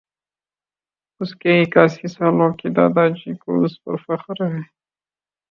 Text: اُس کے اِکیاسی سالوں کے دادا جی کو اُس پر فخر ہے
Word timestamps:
اُس 1.19 1.31
کے 1.41 1.51
اِکیاسی 1.61 2.07
سالوں 2.15 2.51
کے 2.59 2.67
دادا 2.75 3.03
جی 3.17 3.31
کو 3.41 3.49
اُس 3.63 3.73
پر 3.83 3.95
فخر 4.05 4.37
ہے 4.51 4.61